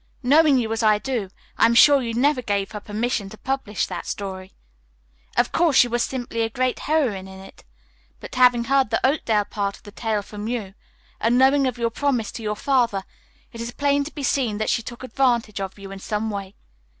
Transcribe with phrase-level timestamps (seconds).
[0.23, 1.29] Knowing you as I do,
[1.59, 4.51] I am sure you never gave her permission to publish that story.
[5.37, 7.63] "Of course, you were simply a great heroine in it,
[8.19, 10.73] but having heard the Oakdale part of the tale from you,
[11.19, 13.03] and knowing of your promise to your father,
[13.53, 16.55] it is plain to be seen that she took advantage of you in some way.